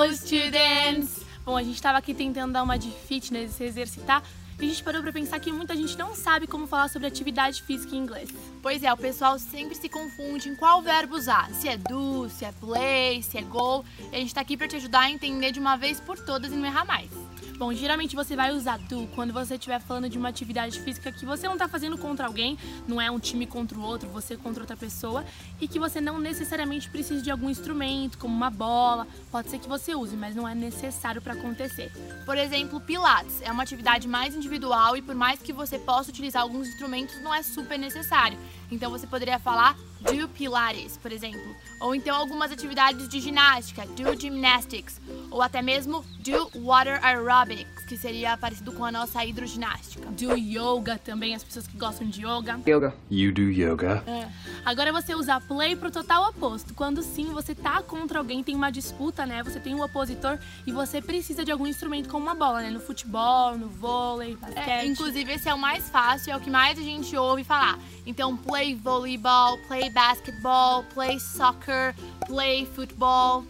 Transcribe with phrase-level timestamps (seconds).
[0.00, 1.26] Hello, students!
[1.44, 4.22] Bom, a gente estava aqui tentando dar uma de fitness, se exercitar,
[4.56, 7.60] e a gente parou para pensar que muita gente não sabe como falar sobre atividade
[7.64, 8.30] física em inglês.
[8.62, 12.44] Pois é, o pessoal sempre se confunde em qual verbo usar, se é do, se
[12.44, 15.50] é play, se é go, e a gente está aqui para te ajudar a entender
[15.50, 17.10] de uma vez por todas e não errar mais.
[17.58, 21.26] Bom, geralmente você vai usar do quando você estiver falando de uma atividade física que
[21.26, 24.62] você não está fazendo contra alguém, não é um time contra o outro, você contra
[24.62, 25.24] outra pessoa,
[25.60, 29.68] e que você não necessariamente precisa de algum instrumento, como uma bola, pode ser que
[29.68, 31.90] você use, mas não é necessário para acontecer.
[32.24, 36.42] Por exemplo, Pilates é uma atividade mais individual e por mais que você possa utilizar
[36.42, 38.38] alguns instrumentos, não é super necessário.
[38.70, 44.14] Então você poderia falar do Pilates, por exemplo, ou então algumas atividades de ginástica, do
[44.14, 45.00] gymnastics,
[45.30, 50.08] ou até mesmo do water aerobics, que seria parecido com a nossa hidroginástica.
[50.10, 52.60] Do yoga também, as pessoas que gostam de yoga.
[52.66, 52.94] Yoga.
[53.10, 54.02] You do yoga.
[54.06, 54.28] É.
[54.68, 56.74] Agora você usa play pro total oposto.
[56.74, 59.42] Quando sim, você tá contra alguém, tem uma disputa, né?
[59.42, 62.68] Você tem um opositor e você precisa de algum instrumento como uma bola, né?
[62.68, 64.68] No futebol, no vôlei, basquete.
[64.68, 67.78] É, inclusive esse é o mais fácil, é o que mais a gente ouve falar.
[68.04, 71.94] Então, play volleyball, play basketball, play soccer,
[72.26, 73.46] play football.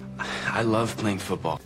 [0.55, 1.61] I love playing football.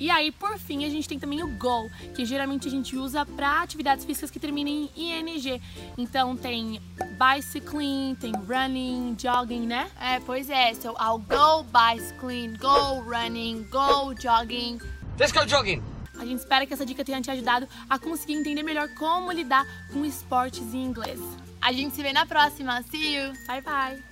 [0.00, 3.26] E aí, por fim, a gente tem também o go, que geralmente a gente usa
[3.26, 5.60] para atividades físicas que terminem em ing.
[5.98, 6.80] Então tem
[7.18, 9.90] bicycling, tem running, jogging, né?
[10.00, 10.72] É, pois é.
[10.72, 14.78] So I'll go bicycling, go running, go jogging.
[15.18, 15.82] Let's go jogging.
[16.18, 19.66] A gente espera que essa dica tenha te ajudado a conseguir entender melhor como lidar
[19.92, 21.20] com esportes em inglês.
[21.60, 22.82] A gente se vê na próxima.
[22.90, 23.32] See you.
[23.46, 24.02] Bye bye.